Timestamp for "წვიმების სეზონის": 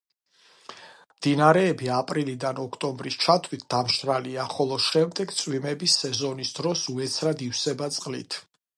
5.43-6.59